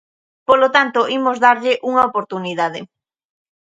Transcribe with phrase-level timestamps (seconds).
[0.47, 2.79] Polo tanto, imos darlle unha oportunidade.